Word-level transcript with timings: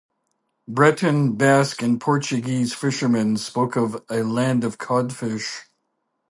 Breton, 0.67 1.33
Basque, 1.35 1.83
and 1.83 2.01
Portuguese 2.01 2.73
fishermen 2.73 3.37
spoke 3.37 3.75
of 3.75 4.03
"a 4.09 4.23
land 4.23 4.63
of 4.63 4.79
codfish". 4.79 5.69